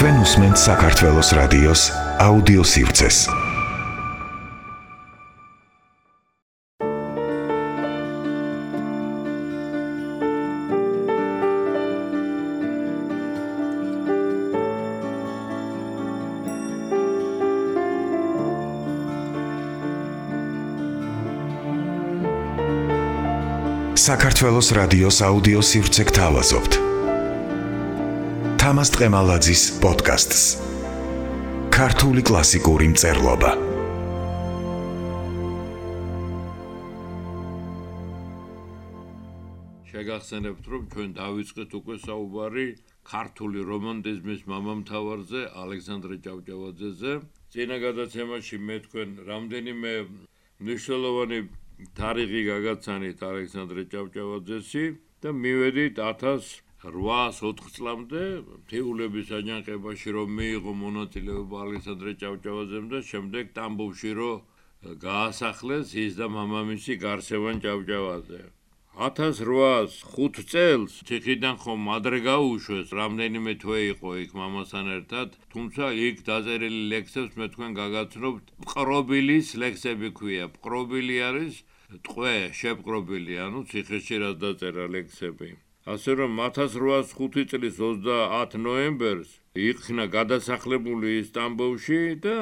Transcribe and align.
თქვენ 0.00 0.20
უსმენთ 0.24 0.56
საქართველოს 0.56 1.30
რადიოს 1.36 1.82
აუდიო 2.24 2.62
სივრცეს. 2.64 3.16
საქართველოს 24.00 24.68
რადიოს 24.80 25.18
აუდიო 25.28 25.60
სივრცე 25.60 26.02
გთავაზობთ. 26.08 26.72
თამას 28.70 28.92
ტყემალაძის 28.94 29.62
პოდკასტს. 29.82 30.42
ქართული 31.74 32.22
კლასიკური 32.22 32.86
მწერლობა. 32.92 33.50
შეგახსენებთ, 39.90 40.64
რომ 40.70 40.82
ჩვენ 40.92 41.10
დავიწყეთ 41.18 41.70
უკვე 41.80 41.96
საუბარი 42.06 42.66
ქართული 43.10 43.58
რომანტიზმის 43.72 44.40
მამამთავარზე 44.46 45.40
ალექსანდრე 45.50 46.16
ჭავჭავაძეზე. 46.30 47.12
წინა 47.50 47.76
გადაცემაში 47.86 48.56
მე 48.70 48.76
თქვენ 48.86 49.08
რამდენიმე 49.30 49.92
მნიშვნელოვანი 50.62 51.38
თარიღი 51.98 52.40
გაგაცანით 52.54 53.18
ალექსანდრე 53.34 53.82
ჭავჭავაძესი 53.90 54.84
და 55.26 55.28
მივედით 55.42 55.96
1804 56.80 57.72
წლამდე 57.76 58.20
თეულების 58.72 59.32
აჯანყებაში 59.38 60.14
რომ 60.16 60.30
მიიღო 60.36 60.72
მონაწილეობა 60.82 61.58
ალექსანდრე 61.64 62.14
ჭავჭავაძემ 62.22 62.86
და 62.92 63.00
შემდეგ 63.08 63.50
ტამბოვში 63.58 64.12
რომ 64.20 64.96
გაასახლეს 65.04 65.92
ის 66.04 66.16
და 66.20 66.30
მამამისი 66.36 66.96
გარსევან 67.04 67.60
ჭავჭავაძე. 67.66 68.40
1805 68.96 70.40
წელს 70.52 70.96
ციხიდან 71.10 71.60
ხომ 71.60 71.84
ადრე 71.96 72.18
გაუშვეს, 72.24 72.96
რამდენიმე 73.00 73.52
თვე 73.60 73.78
იყო 73.92 74.16
იქ 74.24 74.32
მამასთან 74.40 74.90
ერთად, 74.96 75.38
თუმცა 75.52 75.92
იქ 76.08 76.24
დაწერილი 76.32 76.82
ლექსებს 76.96 77.36
მე 77.36 77.46
თქვენ 77.54 77.70
გაგაცნობთ, 77.80 78.44
ყრობილის 78.72 79.48
ლექსები 79.62 80.16
ქვია. 80.16 80.48
ყრობილი 80.64 81.16
არის 81.28 81.64
ტყვე, 82.08 82.36
შეპყრობილი, 82.60 83.34
ანუ 83.46 83.66
ციხეში 83.68 84.16
რა 84.24 84.30
დაწერა 84.44 84.88
ლექსები. 84.96 85.56
ასე 85.88 86.14
რომ 86.20 86.40
1805 86.44 87.52
წლის 87.52 87.76
30 87.80 88.56
ნოემბერს 88.64 89.30
იქნა 89.66 90.04
გადასახლებული 90.14 91.12
ისტამბოლში 91.20 92.00
და 92.24 92.34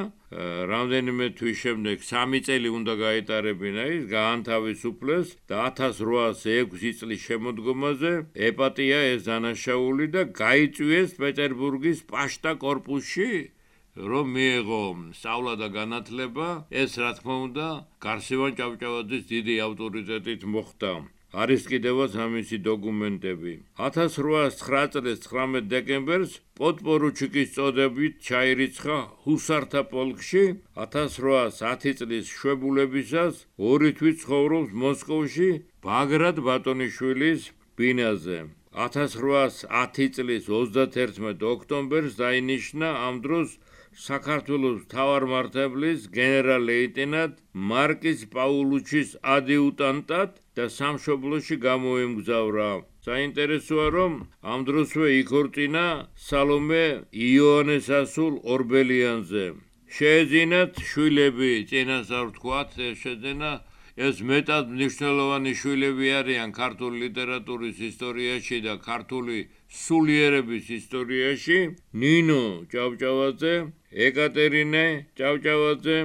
რამდენიმე 0.72 1.28
თვის 1.38 1.60
შემდეგ 1.64 2.02
3 2.08 2.40
წელი 2.48 2.72
უნდა 2.78 2.94
გაეტარებინა 3.02 3.84
ის 3.98 4.04
გაანთავისუფლეს 4.14 5.36
და 5.52 5.60
1806 5.68 6.98
წლის 7.02 7.20
შემოდგომაზე 7.28 8.12
ეპატია 8.50 8.98
ეს 9.12 9.22
დანაშაული 9.30 10.10
და 10.18 10.26
გაიწვიეს 10.42 11.14
პეტერბურგის 11.22 12.02
პაშტა 12.10 12.52
корпуსში 12.66 13.30
რომ 13.98 14.26
მიეღო 14.34 14.82
სწავლა 15.18 15.54
და 15.58 15.68
განათლება. 15.74 16.48
ეს 16.70 16.92
რა 17.02 17.10
თქმა 17.18 17.36
უნდა 17.46 17.66
გარსევან 18.04 18.52
ჭავჭავაძის 18.58 19.24
დიდი 19.32 19.54
ავტორიტეტით 19.66 20.42
მოხდა. 20.54 20.92
არის 21.36 21.66
კიდევაც 21.68 22.12
ამისი 22.24 22.58
დოკუმენტები. 22.64 23.52
1809 23.76 24.92
წლის 24.96 25.18
19 25.28 25.68
დეკემბერს 25.72 26.40
პოდპორუჩიკის 26.56 27.52
წოდებით 27.56 28.14
ჩაირიცხა 28.28 28.98
ჰუსართა 29.28 29.82
პოლკში. 29.92 30.44
1810 30.72 32.00
წლის 32.00 32.32
შვებულებისას 32.32 33.44
ორი 33.60 33.90
თვით 34.00 34.16
ცხოვრობს 34.24 34.72
მოსკოვში 34.72 35.50
ბაგრატ 35.84 36.36
ბატონიშვილის 36.48 37.52
ბინაზე. 37.76 38.38
1810 38.72 40.16
წლის 40.16 40.48
31 40.48 41.44
ოქტომბერს 41.52 42.16
დაინიშნა 42.16 42.88
ამ 43.04 43.20
დროს 43.20 43.58
საქართველოს 43.98 44.82
თავარმართებლის 44.92 46.04
გენერალ-ლეიტენანტ 46.16 47.38
მარკის 47.70 48.20
პაულუჩის 48.34 49.14
ადიუტანტად 49.36 50.36
და 50.58 50.66
სამშობლოში 50.74 51.56
გამოემგზავრა. 51.64 52.68
საინტერესოა, 53.08 53.86
რომ 53.98 54.12
ამ 54.52 54.60
დროსვე 54.68 55.08
იქორწინა 55.22 55.86
სალომე 56.28 56.84
იონესასულ 57.26 58.34
ორბელიანზე. 58.54 59.44
შეეძინათ 59.98 60.72
შვილები, 60.92 61.52
წინასწარ 61.70 62.24
ვთქვათ, 62.30 62.70
შეძენა 63.02 63.52
ეს 64.06 64.18
მეტად 64.30 64.74
მნიშვნელოვანი 64.78 65.52
შვილები 65.60 66.08
არიან 66.22 66.50
ქართული 66.58 66.96
ლიტერატურის 67.04 67.78
ისტორიაში 67.90 68.58
და 68.66 68.74
ქართული 68.90 69.38
სულიერების 69.68 70.68
ისტორიაში 70.78 71.58
ნინო 72.02 72.42
ჭავჭავაძე, 72.72 73.54
ეკატერინე 74.08 74.84
ჭავჭავაძე, 75.20 75.98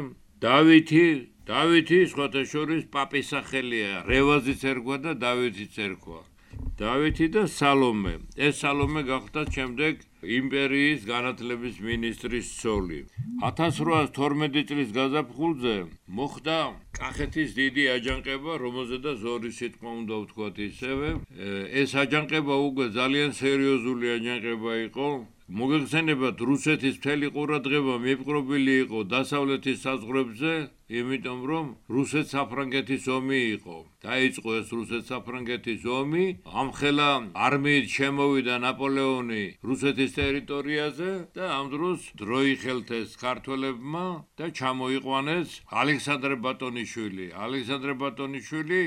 დავითი, 0.43 1.05
დავითი 1.47 1.99
სხვათა 2.11 2.43
შორის 2.51 2.83
პაპის 2.95 3.31
სახელია, 3.33 4.03
რევაზიც 4.11 4.61
ერქვა 4.73 4.97
და 5.07 5.11
დავითიც 5.23 5.79
ერქვა. 5.87 6.19
დავითი 6.79 7.27
და 7.35 7.43
სალომე. 7.47 8.13
ეს 8.47 8.61
სალომე 8.63 9.01
გახდა 9.09 9.41
შემდეგ 9.55 9.93
იმპერიის 10.23 11.01
განათლების 11.09 11.75
მინისტრის 11.87 12.47
ცოლი. 12.61 12.99
1812 13.43 14.63
წლის 14.69 14.89
გაზაფხულზე 14.97 15.75
მოხდა 16.19 16.57
კახეთის 16.99 17.49
დიდი 17.59 17.83
აჯანყება, 17.95 18.51
რომელზედაც 18.63 19.19
ორი 19.33 19.51
სიტყვა 19.59 19.89
უნდა 19.99 20.15
ვთქვათ 20.23 20.55
ისევე. 20.69 21.09
ეს 21.83 21.91
აჯანყება 22.03 22.55
უკვე 22.69 22.85
ძალიან 22.99 23.31
სერიოზული 23.41 24.05
აჯანყება 24.17 24.71
იყო. 24.87 25.09
მოგეხსენებათ 25.51 26.39
რუსეთის 26.47 26.97
მთელი 26.99 27.27
ყურადღება 27.35 27.95
მიპყრობილი 28.03 28.75
იყო 28.83 28.99
დასავლეთის 29.13 29.81
საზღვრებზე, 29.83 30.53
იმიტომ 30.99 31.39
რომ 31.51 31.65
რუსეთ-საფრანგეთის 31.95 33.03
ომი 33.17 33.39
იყო. 33.59 33.75
დაიწყო 34.07 34.49
ეს 34.59 34.67
რუსეთ-საფრანგეთის 34.77 35.83
ომი, 35.99 36.25
ამხელა 36.63 37.09
არმიით 37.47 37.87
შემოვიდა 37.97 38.55
ნაპოლეონი 38.63 39.43
რუსეთის 39.67 40.11
ტერიტორიაზე 40.19 41.11
და 41.35 41.45
ამ 41.59 41.65
დროს 41.75 41.99
დროიხელთეს 42.23 43.09
ქართველებმა 43.19 44.05
და 44.39 44.45
ჩამოიყვანეს 44.59 45.49
ალექსანდრე 45.83 46.35
ბატონიშვილი. 46.47 47.25
ალექსანდრე 47.35 47.93
ბატონიშვილი 48.03 48.81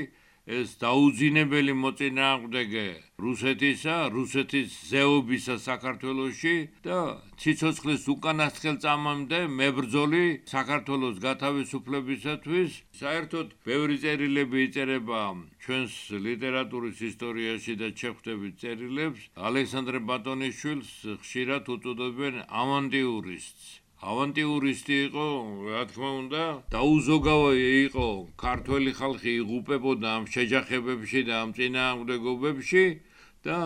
ეს 0.47 0.77
დაუძინებელი 0.79 1.73
მოწინააღმდეგე 1.75 2.87
რუსეთისა, 3.19 3.95
რუსეთის 4.15 4.75
ზეობისა 4.89 5.55
საქართველოსში 5.63 6.53
და 6.87 6.99
ციცოცხლის 7.43 8.05
უკანასკნელ 8.13 8.77
წამამდე 8.85 9.39
მებრძოლი 9.59 10.23
საქართველოს 10.51 11.19
გათავისუფლებისათვის 11.25 12.77
საერთოდ 13.01 13.51
ბევრი 13.67 13.97
წერილები 14.05 14.63
იწერება 14.67 15.23
ჩვენს 15.65 15.97
ლიტერატურის 16.27 17.01
ისტორიაში 17.09 17.75
და 17.81 17.91
ჩეხვდებით 18.03 18.53
წერილებს. 18.63 19.27
ალექსანდრე 19.49 19.99
ბატონიშვილს 20.13 20.93
ხშირად 21.25 21.73
უწოდებენ 21.75 22.39
ავანტიურისტს 22.63 23.67
ავანტიურისტი 23.97 24.95
იყო, 25.09 25.27
რა 25.73 25.83
თქმა 25.89 26.09
უნდა, 26.21 26.41
დაუზოგავა 26.69 27.51
იყო 27.57 28.07
ქართველი 28.37 28.91
ხალხი 28.93 29.31
იღუპებოდა 29.41 30.07
ამ 30.17 30.25
შეჯახებებში 30.29 31.21
და 31.25 31.33
ამ 31.41 31.49
წინააღმდეგობებში 31.57 32.85
და 33.41 33.57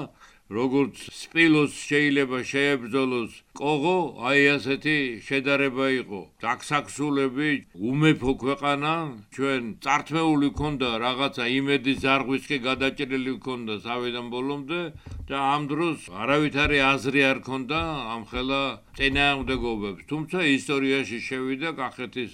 როგორც 0.51 1.01
სპილოს 1.16 1.75
შეიძლება 1.89 2.39
შეებრძოლოს 2.51 3.31
კოღო, 3.59 3.96
აი 4.28 4.41
ასეთი 4.55 4.96
შედარება 5.28 5.87
იყო. 6.02 6.20
საქსაქსულები 6.43 7.52
უმეფო 7.91 8.31
ქვეყანა, 8.43 8.93
ჩვენ 9.35 9.64
წართმეული 9.85 10.49
ქონდა 10.59 10.90
რაღაცა 11.05 11.46
იმედი 11.59 11.93
ზარღვისკი 12.03 12.58
გადაჭრილი 12.67 13.35
ქონდა 13.47 13.76
სავიდან 13.87 14.28
ბოლომდე 14.35 14.81
და 15.31 15.37
ამ 15.55 15.64
დროს 15.72 16.11
არავითარი 16.11 16.78
აზრი 16.91 17.22
არ 17.31 17.40
ქონდა 17.47 17.79
ამ 18.16 18.23
ხელა 18.31 18.64
წინააღმდეგობებს. 18.99 20.08
თუმცა 20.11 20.40
ისტორიაში 20.59 21.17
შევიდა 21.31 21.70
კახეთის 21.79 22.31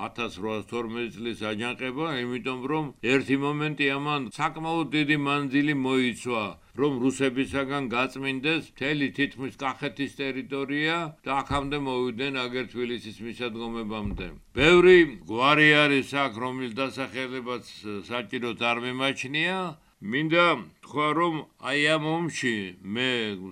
1812 0.00 1.14
წლის 1.14 1.40
აჯანყება, 1.50 2.06
იმიტომ 2.24 2.60
რომ 2.72 2.84
ერთი 3.14 3.36
მომენტი 3.44 3.86
ამან 3.96 4.28
საკმაოდ 4.36 4.86
დიდი 4.96 5.16
მანძილი 5.26 5.74
მოიცვა, 5.86 6.44
რომ 6.80 6.94
რუსებისაგან 7.04 7.88
გაწმინდეს 7.94 8.70
მთელი 8.72 9.08
თითქმის 9.18 9.54
კახეთის 9.64 10.16
ტერიტორია 10.20 10.96
და 11.26 11.30
აქამდე 11.42 11.78
მოვიდნენ 11.88 12.40
აგერ 12.44 12.66
თბილისის 12.72 13.16
მისადგომებამდე. 13.26 14.26
ბევრი 14.56 14.98
გვარი 15.30 15.68
არის 15.84 16.10
აქ, 16.24 16.32
რომლის 16.44 16.72
დასახელებაც 16.80 17.64
საჭიროდ 18.10 18.58
არ 18.70 18.78
მიმაჩნია, 18.86 19.58
მინდა 20.00 20.44
თქვა 20.84 21.06
რომ 21.16 21.34
აი 21.70 21.80
ამ 21.94 22.04
ომში 22.10 22.52
მე 22.96 23.08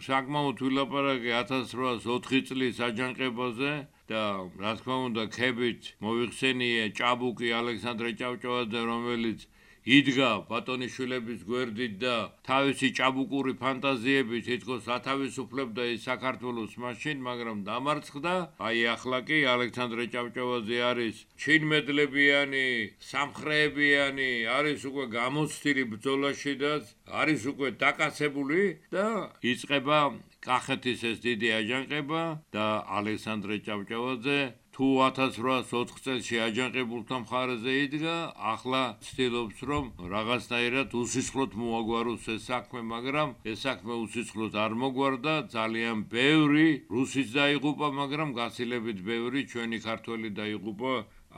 საკმაოდ 0.07 0.63
ვილაპარაკე 0.65 1.35
1804 1.41 2.41
წლის 2.49 2.81
აჯანყებაზე 2.87 3.73
და 4.09 4.23
რა 4.63 4.73
თქმა 4.81 4.97
უნდა 5.09 5.25
ქებით 5.37 5.93
მოიხსენიე 6.01 6.87
ჭაბუკი 6.97 7.53
ალექსანდრე 7.61 8.11
ჭავჭავაძე 8.21 8.81
რომელიც 8.93 9.45
იდგა 9.87 10.31
ბატონიშვილების 10.49 11.41
გვერდით 11.49 11.95
და 12.03 12.15
თავისი 12.49 12.89
ჭაბუკური 12.99 13.55
ფანტაზიებით 13.63 14.45
თითქოს 14.49 14.89
ათავისუფლებდა 14.97 15.85
ის 15.95 16.01
საქართველოს 16.09 16.73
მაშინ, 16.85 17.17
მაგრამ 17.29 17.59
დამარცხდა. 17.69 18.35
აი 18.69 18.79
ახლა 18.95 19.19
კი 19.29 19.39
ალექსანდრე 19.55 20.05
ჭავჭავაძე 20.15 20.79
არის 20.91 21.17
ჩინმედლებიანი, 21.39 22.69
სამხრეებიანი, 23.11 24.31
არის 24.59 24.81
უკვე 24.91 25.05
გამოცდილი 25.19 25.85
ბრძოლაში 25.93 26.55
და 26.63 26.73
არის 27.09 27.43
უკვე 27.53 27.69
დაკაცებული 27.85 28.63
და 28.93 29.07
იწება 29.43 30.01
კახეთის 30.45 31.01
ეს 31.11 31.19
დიდი 31.25 31.49
აჯანყება 31.61 32.23
და 32.55 32.67
ალექსანდრე 32.99 33.57
ჭავჭავაძე 33.67 34.41
თუ 34.79 34.89
1804 35.03 36.03
წელს 36.03 36.27
შეაჯანყებულთა 36.31 37.17
მხარეზე 37.23 37.73
იდგა, 37.85 38.13
ახლა 38.51 38.83
ცდილობს 39.07 39.65
რომ 39.71 39.89
რაღაცნაირად 40.13 40.95
უსისხლოდ 41.01 41.57
მოაგვაროს 41.63 42.29
ეს 42.35 42.47
საქმე, 42.51 42.85
მაგრამ 42.93 43.35
ეს 43.53 43.67
საქმე 43.67 43.99
უსისხლოდ 44.07 44.61
არ 44.65 44.79
მოგვარდა, 44.83 45.35
ძალიან 45.57 46.07
ბევრი 46.15 46.69
რუსიც 46.95 47.35
დაიღუპა, 47.35 47.89
მაგრამ 48.01 48.39
გასილებით 48.39 49.03
ბევრი 49.11 49.43
ჩვენი 49.51 49.79
ქართველი 49.89 50.31
დაიღუპა 50.39 50.95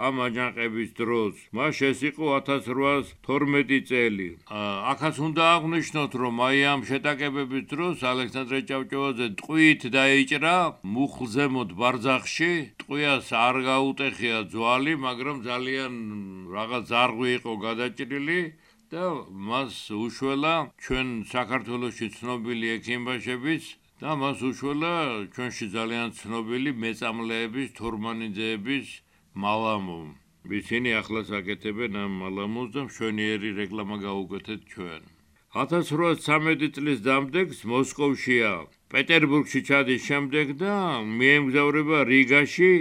ამ 0.07 0.15
აჯანყების 0.27 0.91
დროს. 1.01 1.35
მას 1.57 1.77
ეს 1.91 1.99
იყო 2.11 2.25
1812 2.37 3.81
წელი. 3.91 4.29
ახაც 4.93 5.15
უნდა 5.27 5.43
აღნიშნოთ, 5.57 6.13
რომ 6.23 6.35
აი 6.49 6.59
ამ 6.73 6.81
შეტაკებების 6.91 7.65
დროს 7.73 7.97
ალექსანდრე 8.13 8.61
ჭავჭავაძე 8.71 9.27
ტყვით 9.41 9.83
დაიჭრა 9.97 10.57
მუხლზემოთ 10.95 11.71
ბარძახში. 11.81 12.53
ტყვიას 12.81 13.27
არ 13.47 13.57
გაუტეხია 13.69 14.39
ძვალი, 14.53 14.95
მაგრამ 15.07 15.37
ძალიან 15.51 15.93
რაღაც 16.57 16.83
ზარღვი 16.93 17.29
იყო 17.39 17.53
გადაჭრილი. 17.67 18.41
და 18.91 19.07
მას 19.49 19.75
უშველა 19.95 20.55
ჩვენ 20.83 21.11
საქართველოსში 21.33 22.07
ცნობილი 22.19 22.67
ექიმბაშების 22.77 23.65
და 24.03 24.17
მას 24.23 24.43
უშველა 24.49 24.95
ჩვენში 25.37 25.67
ძალიან 25.77 26.09
ცნობილი 26.21 26.71
მეწამლეების 26.85 27.69
თორმანიძეების 27.79 28.87
მალამო. 29.35 30.01
ისინი 30.59 30.91
ახლა 31.01 31.21
საკეთებენ 31.31 31.97
ამ 32.03 32.13
მალამოს 32.23 32.69
და 32.75 32.81
მშვენიერი 32.91 33.51
რეკლამა 33.61 33.97
გაუკვეთეთ 34.05 34.61
ჩვენ. 34.75 35.03
1813 35.55 36.75
წლის 36.75 36.99
დამდეგს 37.07 37.61
მოსკოვშია 37.71 38.51
პეტერბურგში 38.91 39.61
ჩადის 39.69 40.03
შემდეგ 40.09 40.53
და 40.63 40.75
მიემგზავრება 41.07 41.99
რიგაში 42.11 42.73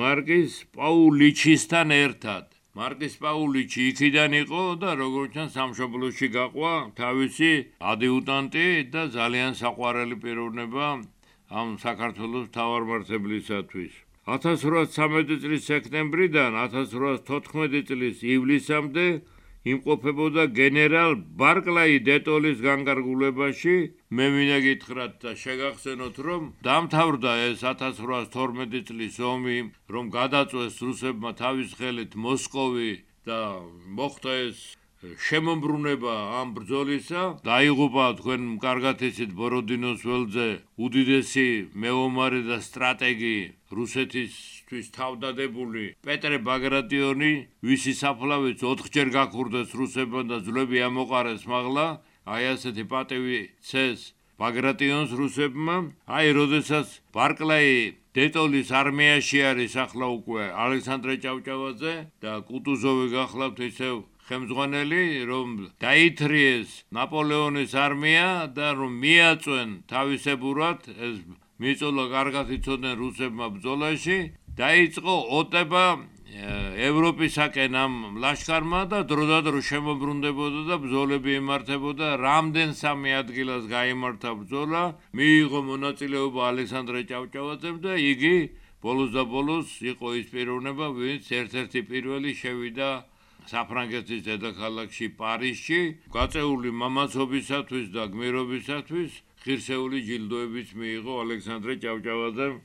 მარკის 0.00 0.52
პაულიჩისთან 0.76 1.96
ერთად. 1.96 2.44
მარკის 2.74 3.14
პაულიჩი 3.24 3.80
იქიდან 3.90 4.32
იყო 4.42 4.62
და 4.84 4.90
როგორც 5.00 5.36
ჩანს 5.36 5.56
სამშობლოში 5.56 6.28
გაყვა 6.36 6.72
თავისი 7.00 7.52
ადიუტანტი 7.92 8.66
და 8.96 9.02
ძალიან 9.18 9.52
საყვარელი 9.60 10.16
პიროვნება 10.24 10.86
ამ 11.60 11.68
საქართველოს 11.86 12.50
თავარმართებლისათვის. 12.56 14.03
1813 14.24 15.40
წლის 15.44 15.66
სექტემბრიდან 15.68 16.54
1814 16.56 17.84
წლის 17.90 18.22
ივლისამდე 18.24 19.06
იმყოფებოდა 19.64 20.44
გენერალ 20.56 21.14
ბარკლაი 21.40 22.00
დეტოლის 22.08 22.58
განკარგულებაში. 22.64 23.76
მე 24.16 24.26
მინდა 24.34 24.58
გითხრათ 24.66 25.12
და 25.24 25.32
შეგახსენოთ, 25.44 26.16
რომ 26.28 26.42
დამთავრდა 26.68 27.32
ეს 27.48 27.64
1812 27.64 28.84
წლის 28.88 29.16
ომი, 29.32 29.58
რომ 29.88 30.04
გადაწვეს 30.18 30.76
რუსებმა 30.84 31.32
თავის 31.40 31.76
ხელით 31.80 32.12
მოსკოვი 32.16 32.92
და 33.28 33.40
მოხდა 33.96 34.32
ეს 34.48 34.58
შემომბრუნება 35.26 36.14
ამ 36.40 36.48
ბრძოლისა. 36.56 37.22
დაიღუპა 37.44 38.04
თქვენ 38.20 38.42
კარგად 38.64 39.02
იცით 39.08 39.32
ბოროდინოს 39.40 40.00
ველზე 40.08 40.48
უდიდესი 40.86 41.48
მეომარი 41.84 42.40
და 42.48 42.58
სტრატეგი 42.68 43.36
რუსეთისთვის 43.78 44.86
თავდადებული 44.98 45.84
პეტრე 46.08 46.38
ბაგრატიონი 46.48 47.32
ვისი 47.68 47.94
საფლავიც 48.00 48.64
4ჯერ 48.64 49.08
გაქურდეს 49.18 49.76
რუსებმა 49.80 50.22
და 50.30 50.38
ძლები 50.46 50.78
ამოყარეს 50.88 51.44
მაღლა. 51.52 51.86
აი 52.24 52.44
ასეთი 52.56 52.84
პატევი 52.88 53.40
წეს 53.60 54.16
ბაგრატიონს 54.40 55.10
რუსებმა. 55.20 55.76
აი 56.08 56.28
როდესაც 56.38 56.88
ბარკლაი 57.12 58.00
დეტოლის 58.14 58.68
არმიაში 58.70 59.38
არის 59.50 59.72
ახლა 59.84 60.06
უკვე 60.18 60.44
ალექსანდრე 60.64 61.14
ჭავჭავაძე 61.24 61.94
და 62.22 62.32
კუტუზოვი 62.48 63.06
გახლავთ 63.18 63.58
ისევ 63.68 63.94
ხელმძღვანელი 64.28 65.02
რომ 65.28 65.48
დაითრიეს 65.84 66.70
ნაპოლეონის 66.96 67.72
არმია 67.86 68.28
და 68.56 68.72
რომ 68.78 68.92
მიაწვენ 69.04 69.68
თავისებურად 69.92 70.88
ეს 70.94 71.16
მიწოლა 71.60 72.04
კარგად 72.16 72.46
იცოდნენ 72.56 72.94
რუსებმა 73.04 73.46
ბრძოლაში 73.58 74.18
დაიწყო 74.58 75.14
ოტება 75.40 75.84
ევროპისაკენ 76.34 77.76
ამ 77.78 77.94
ლაშქარმა 78.22 78.80
და 78.90 78.98
დროდადრო 79.06 79.60
შემოbrunდებოდა 79.68 80.62
და 80.70 80.76
ბრძოლები 80.82 81.36
იმართებოდა 81.38 82.08
რამდენ 82.18 82.74
სამი 82.80 83.10
ადგილას 83.20 83.68
გამართა 83.70 84.30
ბრძოლა? 84.40 84.82
მიიღო 85.14 85.60
მონაწილეობა 85.70 86.40
ალექსანდრე 86.50 87.00
ჭავჭავაძემ 87.10 87.76
და 87.86 87.92
იგი 88.10 88.36
ბოლოს 88.82 89.10
და 89.14 89.22
ბოლოს 89.30 89.68
იყო 89.94 90.08
ის 90.20 90.26
პიროვნება 90.34 90.86
ვინც 90.98 91.24
ერთ-ერთი 91.40 91.80
პირველი 91.92 92.30
შევიდა 92.42 92.90
საფრანგეთის 93.50 94.20
დედაქალაქში 94.28 95.06
პარიზში 95.20 95.80
გაწეული 96.16 96.70
მამაცობისათვის 96.82 97.86
და 97.96 98.04
გმირობისათვის 98.14 99.20
ღირსეული 99.44 99.98
ჯილდოებიც 100.08 100.68
მიიღო 100.80 101.14
ალექსანდრე 101.24 101.74
ჭავჭავაძემ. 101.84 102.56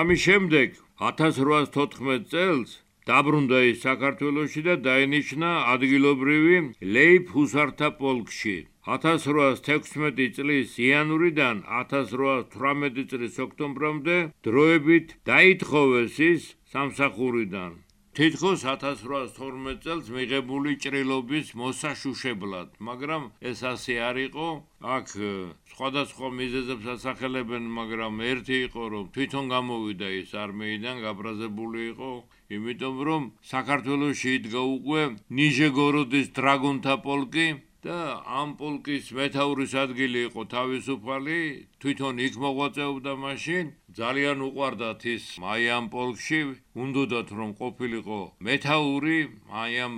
ამის 0.00 0.20
შემდეგ 0.26 0.68
1814 1.10 2.28
წელს 2.32 2.70
დაბრუნდა 3.10 3.58
ის 3.70 3.78
საქართველოში 3.86 4.62
და 4.66 4.74
დაინიშნა 4.86 5.50
ადგილობრივი 5.74 6.58
ლეიფ 6.96 7.32
ჰუსართა 7.36 7.88
პოლკში. 8.00 8.56
1816 8.94 10.36
წლის 10.36 10.76
იანვრიდან 10.86 11.64
1818 11.80 13.08
წლის 13.10 13.34
ოქტომბრამდე 13.46 14.16
დროებით 14.46 15.14
დაითხოვეს 15.30 16.14
ის 16.30 16.42
სამსახურიდან. 16.74 17.72
თითქოს 18.20 18.62
1812 18.68 19.78
წელს 19.84 20.08
მიღებული 20.12 20.74
ჭრილობის 20.84 21.52
მოსაშუშებლად, 21.56 22.74
მაგრამ 22.88 23.22
ეს 23.50 23.62
ასე 23.70 23.94
არ 24.08 24.16
იყო. 24.28 24.48
აქ 24.96 25.06
სხვადასხვა 25.72 26.28
მიზეზებს 26.40 26.90
ასახელებენ, 26.94 27.64
მაგრამ 27.78 28.20
ერთი 28.32 28.56
იყო, 28.66 28.82
რომ 28.92 29.08
თვითონ 29.16 29.48
გამოვიდა 29.54 30.08
ის 30.20 30.36
არმეიდან, 30.36 31.00
გაბრაზებული 31.06 31.80
იყო, 31.96 32.12
იმიტომ 32.60 32.96
რომ 33.08 33.22
საქართველოსში 33.54 34.30
იდგა 34.36 34.62
უკვე 34.76 35.02
ნიჟეგოროდის 35.40 36.28
დრაგონთა 36.36 36.94
პოლკი 37.08 37.48
და 37.84 37.98
ამ 38.40 38.50
პოლკის 38.60 39.06
მეთაურის 39.16 39.72
ადგილი 39.82 40.24
იყო 40.28 40.42
თავისუფალი, 40.54 41.38
თვითონ 41.80 42.20
იქ 42.26 42.34
მოღვაწეობდა 42.44 43.12
მაშინ, 43.24 43.70
ძალიან 44.00 44.44
უყვარდათ 44.48 45.06
ის 45.14 45.24
აი 45.52 45.64
ამ 45.76 45.86
პოლკში, 45.94 46.40
უნდათ 46.84 47.28
რომ 47.38 47.50
ყოფილიყო 47.60 48.20
მეთაური 48.48 49.18
აი 49.62 49.72
ამ 49.86 49.96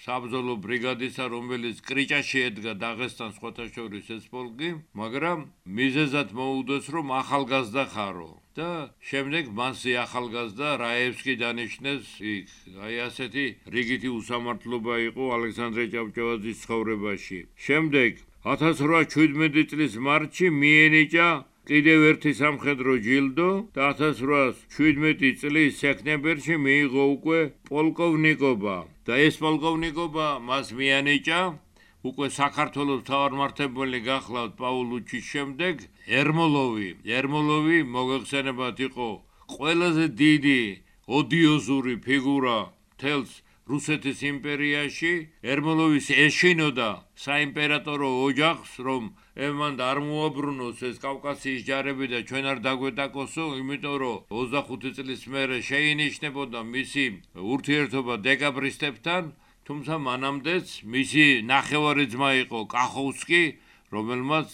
საბრძოლო 0.00 0.54
ბრიგადისა, 0.64 1.24
რომელიც 1.36 1.76
კრიჭაში 1.86 2.38
ედგა 2.50 2.72
დაღესტანს 2.82 3.40
ხოთაშორის 3.40 4.06
ეს 4.16 4.24
პოლკი, 4.34 4.70
მაგრამ 5.00 5.38
მიზეზად 5.80 6.28
მოუდეს 6.40 6.86
რომ 6.94 7.06
ახალგაზრდა 7.20 7.84
ხარო. 7.94 8.30
და 8.60 8.70
შემდეგ 9.10 9.52
მასი 9.60 9.92
ახალგაზრდა 10.04 10.70
რაევსკი 10.84 11.34
დანიშნეს 11.42 12.08
იქ. 12.36 12.48
აი 12.86 12.96
ასეთი 13.08 13.44
რიგითი 13.74 14.10
უსამართლობა 14.20 14.94
იყო 15.10 15.24
ალექსანდრე 15.36 15.84
ჭავჭავაძის 15.94 16.58
ცხოვრებაში. 16.64 17.38
შემდეგ 17.66 18.12
1817 18.44 19.64
წლის 19.70 19.96
მარტში 20.08 20.46
მიენიჭა 20.60 21.28
კიდევ 21.70 22.04
ერთი 22.10 22.32
სამხედრო 22.40 22.92
ჯილდო 23.06 23.48
და 23.76 23.88
1817 23.94 25.34
წლის 25.40 25.80
სექტემბერში 25.84 26.56
მიიღო 26.66 27.04
უკვე 27.16 27.40
პოლკოვნიკობა 27.70 28.76
და 29.06 29.14
ეს 29.26 29.36
პოლკოვნიკობა 29.44 30.26
მას 30.48 30.72
მიანიჭა 30.80 31.40
უკვე 32.08 32.26
საქართველოს 32.32 33.02
თავმართებელი 33.08 33.98
გახლავთ 34.08 34.52
პაულუჩის 34.60 35.24
შემდეგ. 35.32 35.74
ერმოლოვი 36.20 36.88
ერმოლოვი 37.16 37.78
მოგეხსენებათ 37.96 38.78
იყო 38.88 39.08
ყველაზე 39.54 40.06
დიდი 40.22 40.60
ოდიოზური 41.18 41.94
ფიგურა 42.06 42.58
თელს 43.02 43.32
რუსეთის 43.70 44.18
იმპერიაში. 44.32 45.12
ერმოლოვის 45.52 46.06
ეშინოდა 46.24 46.88
საიმპერატორო 47.24 48.08
ოჯახს 48.28 48.72
რომ 48.86 49.04
ემან 49.48 49.76
არ 49.90 49.98
მოაბრუნოს 50.06 50.80
ეს 50.88 50.96
კავკასიის 51.04 51.66
ჯარები 51.68 52.06
და 52.12 52.20
ჩვენ 52.28 52.44
არ 52.52 52.58
დაგვეტაკოსო 52.64 53.44
იმიტომ 53.60 53.96
რომ 54.02 54.18
25 54.40 54.96
წლის 54.96 55.22
მერე 55.36 55.58
შეინიშნებოდა 55.68 56.60
მისი 56.74 57.06
ურთიერთობა 57.54 58.14
დეკაბრისტებთან 58.26 59.32
თუმცა 59.70 59.96
მანამდეც 60.02 60.66
მისი 60.92 61.26
ნახევარი 61.54 62.06
ძმა 62.12 62.30
იყო 62.44 62.60
კახოვსკი 62.74 63.42
რომელმაც 63.94 64.50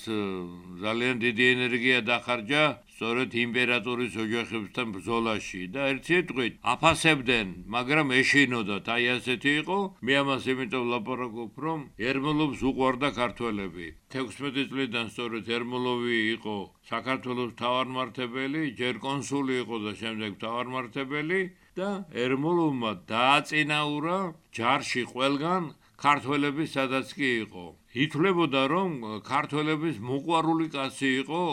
ძალიან 0.82 1.16
დიდი 1.22 1.44
ენერგია 1.54 1.96
დახარჯა 2.08 2.64
სწორედ 2.96 3.34
იმპერატორის 3.40 4.14
ოჯახებთან 4.24 4.92
ბრძოლაში. 4.96 5.60
და 5.72 5.80
ერთი 5.92 6.12
ეტყვით 6.20 6.54
აფასებდნენ 6.72 7.48
მაგრამ 7.74 8.12
ეშინოდათ. 8.20 8.86
აი 8.96 9.04
ასეთი 9.16 9.52
იყო. 9.60 9.78
მე 10.04 10.14
ამას 10.20 10.44
იმიტომ 10.52 10.84
ლაპარაკობ 10.92 11.52
რომ 11.64 11.80
ერმოლოვს 12.12 12.60
უყვარდა 12.70 13.08
ქართველები. 13.20 13.86
16 14.16 14.64
წლიდან 14.72 15.06
სწორედ 15.12 15.44
ერმოლოვი 15.56 16.16
იყო 16.36 16.56
საქართველოს 16.92 17.52
თავარმართებელი 17.60 18.62
ჯერ 18.80 18.94
კონსული 19.04 19.54
იყო 19.64 19.76
და 19.84 19.92
შემდეგ 20.00 20.32
თავარმართებელი 20.44 21.40
და 21.78 21.90
ერმოლოვმა 22.24 22.92
დააწინაურა 23.12 24.18
ჯარში 24.58 25.02
ყველგან 25.12 25.70
ქართველები 26.04 26.64
სადაც 26.76 27.14
კი 27.18 27.30
იყო. 27.46 27.64
ითვლებოდა 28.04 28.62
რომ 28.72 28.92
ქართველების 29.30 29.96
მოყვარული 30.10 30.66
კაცი 30.76 31.10
იყო 31.22 31.44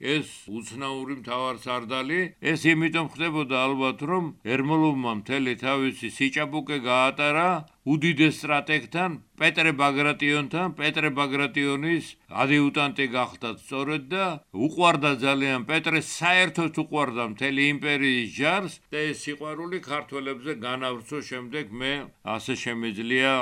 ეს 0.00 0.28
უცნაური 0.48 1.14
მთავარსარდალი 1.20 2.20
ეს 2.52 2.62
იმიტომ 2.72 3.08
ხდებოდა 3.12 3.56
ალბათ 3.68 4.04
რომ 4.10 4.30
ერმოლოვმა 4.54 5.12
მთელი 5.20 5.54
თავისი 5.64 6.08
სიჭაბუკე 6.16 6.78
გაატარა 6.86 7.48
უდიდეს 7.88 8.34
სტრატეგთან 8.42 9.12
პეტრე 9.40 9.70
ბაგრატიონთან 9.80 10.72
პეტრე 10.78 11.10
ბაგრატიონის 11.16 12.08
ადიუტანტი 12.42 13.06
გახდა 13.14 13.50
სწორედ 13.60 14.02
და 14.12 14.24
უყვარდა 14.66 15.12
ძალიან. 15.24 15.64
პეტრე 15.70 16.00
საერთოდ 16.08 16.80
უყვარდა 16.82 17.24
მთელი 17.32 17.62
იმპერიის 17.74 18.28
ჯარს 18.36 18.74
და 18.92 18.98
ეს 19.10 19.22
სიყვარული 19.24 19.78
ქართველებზე 19.86 20.52
განავრცო 20.66 21.18
შემდეგ 21.30 21.72
მე 21.80 21.92
ასე 22.36 22.54
შემიძლია 22.64 23.32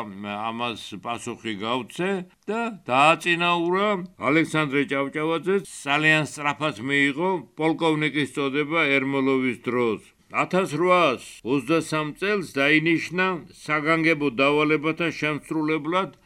ამას 0.51 0.83
პასუხი 1.03 1.55
გავცე 1.65 2.11
და 2.47 2.61
დააწინაურა 2.91 3.89
ალექსანდრე 4.31 4.83
ჭავჭავაძე 4.95 5.57
ძალიან 5.67 6.31
სწრაფად 6.31 6.77
მიიღო 6.93 7.31
პოლკოვნიკის 7.59 8.35
წოდება 8.39 8.87
ერმოლოვის 8.99 9.59
დროს 9.67 10.15
1823 10.29 12.13
წელს 12.21 12.49
დაინიშნა 12.53 13.27
საგანგებო 13.65 14.29
დავალებათა 14.37 15.09
შემსრულებლად 15.19 16.17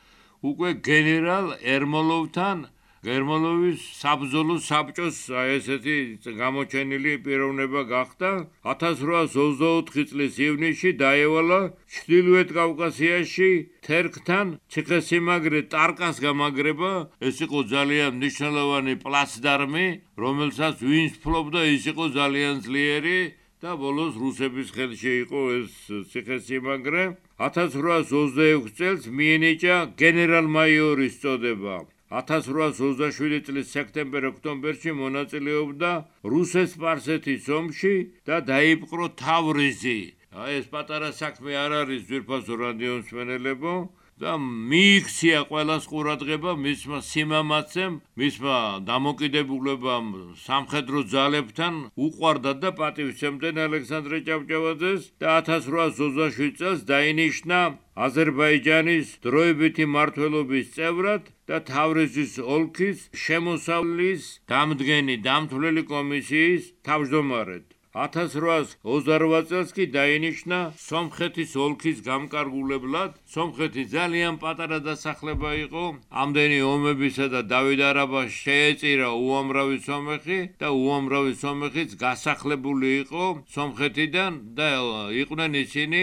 უკვე 0.43 0.71
გენერალ 0.89 1.53
ერმოლოვთან 1.75 2.65
გერმოლოვის 3.07 3.85
საბზოლო 3.99 4.57
საბჭოს 4.63 5.17
ესეთი 5.43 5.95
გამოჩენილი 6.39 7.13
პიროვნება 7.27 7.83
გახდა. 7.93 8.31
1824 8.73 10.07
წლის 10.11 10.39
ივნისში 10.47 10.91
დაევალა 11.03 11.61
ჩრდილოეთ 11.95 12.49
კავკასიაში 12.59 13.51
თერქთან 13.87 14.47
ციხესიმაგრე 14.71 15.61
ტარკას 15.75 16.23
გამაგრება. 16.27 16.93
ეს 17.29 17.37
იყო 17.47 17.59
ძალიან 17.75 18.11
მნიშვნელოვანი 18.19 18.95
პლაცდარმი 19.03 19.87
რომელსაც 20.23 20.75
ვინც 20.91 21.23
ფლობდა 21.23 21.63
ის 21.75 21.83
იყო 21.95 22.05
ძალიან 22.19 22.55
ძლიერი 22.67 23.19
და 23.63 23.77
ბოლოს 23.79 24.17
რუსების 24.19 24.71
ხელში 24.75 25.11
იყო 25.23 25.41
ეს 25.57 25.75
ციხესიმაგრე 26.11 27.03
1826 27.47 28.73
წელს 28.79 29.05
მიენიჭა 29.19 29.77
გენერალ-მაიორის 30.01 31.19
წოდება 31.23 31.77
1827 32.13 33.39
წლის 33.47 33.71
სექტემბერ-ოქტომბერში 33.77 34.97
მონაწილეობდა 35.03 35.93
რუსეთ-სპარსეთის 36.35 37.47
ომში 37.59 37.95
და 38.27 38.43
დაიპყრო 38.51 39.07
თავრიზი. 39.23 39.99
აი 40.43 40.53
ეს 40.59 40.67
პატარა 40.75 41.11
საქმე 41.23 41.53
არ 41.63 41.73
არის 41.87 42.03
ძირფასო 42.11 42.55
რადიოსმენელებო, 42.67 43.75
და 44.23 44.33
მიიქცია 44.39 45.39
ყოველას 45.51 45.87
ყურადღება 45.91 46.53
მისმა 46.65 46.99
სიმამაცემ, 47.07 47.95
მისმა 48.21 48.59
დამოკიდებულებამ 48.91 50.13
სამხედრო 50.43 51.03
ძალებთან 51.15 51.81
უყვარდა 52.07 52.53
და 52.63 52.71
პატივცემდნენ 52.81 53.59
ალექსანდრე 53.67 54.21
ჭავჭავაძეს 54.29 55.11
და 55.25 55.35
1827 55.41 56.55
წელს 56.63 56.87
დაინიშნა 56.93 57.61
აზერბაიჯანის 58.07 59.13
დროებითი 59.27 59.91
მართლობის 59.97 60.73
წევრად 60.79 61.29
და 61.51 61.63
თავრიზის 61.75 62.39
ოლქის 62.57 63.05
შემოსავლის 63.27 64.33
დამდგენი 64.55 65.17
დამთვლელი 65.27 65.83
კომისიის 65.93 66.73
თავმჯდომარედ. 66.87 67.67
1828 67.93 69.49
წელს 69.53 69.73
კი 69.77 69.85
დაინიშნა 69.93 70.59
სომხეთის 70.81 71.53
ოლქის 71.61 71.99
გამკარგულებლად. 72.07 73.21
სომხეთი 73.29 73.85
ძალიან 73.93 74.39
პატარა 74.41 74.81
დასახლება 74.81 75.51
იყო. 75.69 75.85
ამდენი 76.09 76.59
ომებისა 76.73 77.27
და 77.29 77.41
დავით 77.53 77.81
არაბას 77.93 78.31
შეეწირა 78.33 79.09
უამრავი 79.13 79.79
სომეხი 79.85 80.39
და 80.57 80.69
უამრავი 80.73 81.35
სომეხიც 81.37 81.91
გასახლებული 82.01 82.89
იყო 83.05 83.25
სომხეთიდან 83.53 84.33
და 84.57 84.69
იყვნენ 85.13 85.53
ისინი 85.53 86.03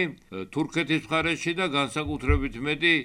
თურქეთის 0.53 1.01
მხარეში 1.10 1.51
და 1.58 1.65
განსაკუთრებით 1.74 2.55
მეტი 2.69 2.96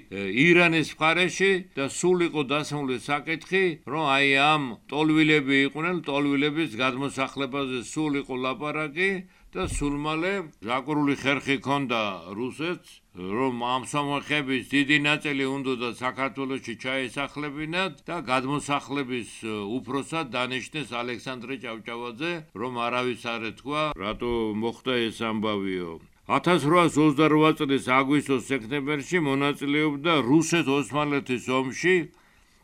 ირანის 0.45 0.93
მხარეში 0.93 1.51
და 1.73 1.89
სულ 1.89 2.29
იყო 2.29 2.41
დასმული 2.53 3.01
საკითხი, 3.01 3.65
რომ 3.89 4.03
აი 4.13 4.29
ამ 4.45 4.63
ტოლვილები 4.93 5.55
იყვნენ, 5.73 5.95
ტოლვილების 6.05 6.77
გადმოსახლებაზე 6.77 7.81
სულ 7.81 8.21
იყო 8.21 8.33
ლაპარაკი 8.45 8.74
ლაპარაკი 8.75 9.09
და 9.55 9.65
სულმალე 9.71 10.31
ჟაკრული 10.67 11.15
ხერხი 11.15 11.57
ქონდა 11.63 11.99
რუსეთს 12.35 12.89
რომ 13.15 13.63
ამ 13.63 13.83
სამხების 13.87 14.63
დიდი 14.73 14.97
ნაწილი 15.07 15.45
უნდა 15.47 15.89
საქართველოსში 15.95 16.75
ჩაესახლებინათ 16.83 18.03
და 18.09 18.17
გადმოსახლების 18.31 19.31
უფროსად 19.47 20.27
დანიშნეს 20.35 20.91
ალექსანდრე 20.91 21.55
ჭავჭავაძე 21.63 22.33
რომ 22.59 22.73
არავის 22.87 23.23
არ 23.23 23.41
ეთქვა 23.55 23.81
რატო 23.95 24.33
მოხდა 24.59 24.93
ეს 25.07 25.17
ამბავიო? 25.23 25.89
1828 26.27 27.55
წლის 27.55 27.85
აგვისტოს 27.99 28.43
სექტემბერში 28.51 29.17
მონაწილეობდა 29.23 30.13
რუსეთ-ოსმალეთის 30.29 31.45
ომში. 31.47 31.97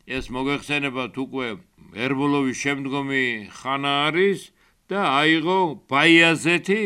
ეს 0.02 0.26
მოგეხსენებათ 0.34 1.14
უკვე 1.24 1.48
ერბოლოვის 1.94 2.58
შემდგომი 2.58 3.24
ხანა 3.54 3.92
არის 4.10 4.50
და 4.92 5.02
აიღო 5.22 5.58
ბაიაზეთი 5.88 6.82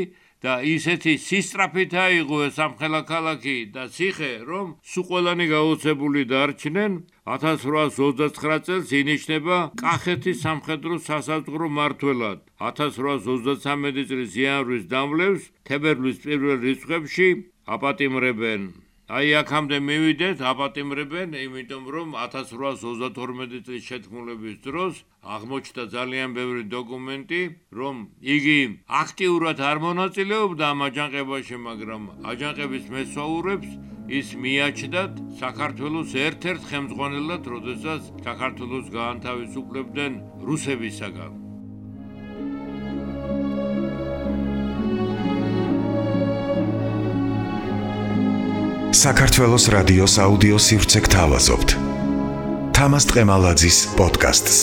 და 0.47 0.55
ისეთი 0.63 1.13
სისტრაფით 1.27 1.95
აიღო 2.07 2.39
სამხელა 2.55 3.01
ქალაქი 3.09 3.57
და 3.75 3.87
ციხე, 3.95 4.33
რომ 4.51 4.67
სუყოლანი 4.93 5.47
გაუცებული 5.51 6.23
დარჩნენ 6.33 6.93
1829 7.35 8.63
წელს 8.69 8.95
ინიშნება 9.01 9.59
კახეთის 9.83 10.47
სამხედრო 10.47 11.03
სასაზღვრო 11.09 11.69
მართველად. 11.83 12.47
1833 12.71 14.09
წლის 14.13 14.41
იანვრის 14.47 14.89
დამლევს 14.95 15.53
თებერვლის 15.67 16.19
პირველ 16.23 16.59
რიცხვებში 16.63 17.31
აპატიმრებენ 17.67 18.86
აი 19.07 19.29
აქამდე 19.39 19.77
მივიდეთ 19.87 20.41
აპატიმრებენ, 20.51 21.35
იმიტომ 21.39 21.85
რომ 21.95 22.15
1832 22.19 23.61
წლის 23.69 23.85
შეთქმულების 23.91 24.57
დროს 24.65 24.99
აღმოჩნდა 25.37 25.85
ძალიან 25.93 26.35
ბევრი 26.39 26.65
დოკუმენტი, 26.73 27.41
რომ 27.79 28.03
იგი 28.35 28.59
აქტიურად 29.03 29.63
არ 29.71 29.83
მონაწილეობდა 29.87 30.65
ამ 30.75 30.85
აჯანყებაში, 30.89 31.57
მაგრამ 31.69 32.03
აჯანყების 32.35 32.91
მესვაურებს 32.97 33.71
ის 34.19 34.29
მიაჩნდათ 34.43 35.25
საქართველოს 35.39 36.11
ერთ-ერთ 36.27 36.63
ხელმძღვანელად, 36.75 37.43
როდესაც 37.55 38.13
საქართველოს 38.27 38.87
გაანთავისუფლებდნენ 38.99 40.23
რუსებისაგან. 40.51 41.46
საქართველოს 48.97 49.65
რადიოს 49.75 50.15
აუდიო 50.25 50.59
სივრცე 50.67 51.01
გთავაზობთ. 51.05 51.73
თამას 52.77 53.05
ტყემალაძის 53.11 53.79
პოდკასტს. 53.99 54.59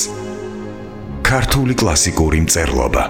ქართული 1.21 1.73
კლასიკური 1.77 2.39
მწერლობა. 2.45 3.03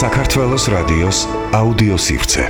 საქართველოს 0.00 0.64
რადიოს 0.76 1.18
აუდიო 1.56 1.96
სივრცე. 1.96 2.44